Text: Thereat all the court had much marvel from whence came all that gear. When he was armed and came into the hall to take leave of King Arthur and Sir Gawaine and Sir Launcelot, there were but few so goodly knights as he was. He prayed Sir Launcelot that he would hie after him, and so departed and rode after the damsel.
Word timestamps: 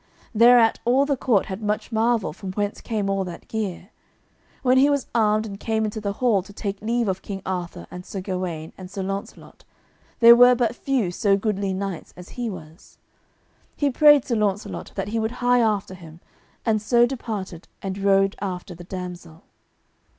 Thereat 0.33 0.79
all 0.83 1.05
the 1.05 1.15
court 1.15 1.45
had 1.45 1.61
much 1.61 1.91
marvel 1.91 2.33
from 2.33 2.53
whence 2.53 2.81
came 2.81 3.07
all 3.07 3.23
that 3.25 3.47
gear. 3.47 3.91
When 4.63 4.79
he 4.79 4.89
was 4.89 5.05
armed 5.13 5.45
and 5.45 5.59
came 5.59 5.85
into 5.85 6.01
the 6.01 6.13
hall 6.13 6.41
to 6.41 6.51
take 6.51 6.81
leave 6.81 7.07
of 7.07 7.21
King 7.21 7.43
Arthur 7.45 7.85
and 7.91 8.03
Sir 8.03 8.19
Gawaine 8.19 8.73
and 8.79 8.89
Sir 8.89 9.03
Launcelot, 9.03 9.63
there 10.19 10.35
were 10.35 10.55
but 10.55 10.73
few 10.75 11.11
so 11.11 11.37
goodly 11.37 11.71
knights 11.71 12.15
as 12.17 12.29
he 12.29 12.49
was. 12.49 12.97
He 13.75 13.91
prayed 13.91 14.25
Sir 14.25 14.37
Launcelot 14.37 14.91
that 14.95 15.09
he 15.09 15.19
would 15.19 15.33
hie 15.37 15.59
after 15.61 15.93
him, 15.93 16.19
and 16.65 16.81
so 16.81 17.05
departed 17.05 17.67
and 17.83 17.99
rode 17.99 18.35
after 18.41 18.73
the 18.73 18.83
damsel. 18.85 19.43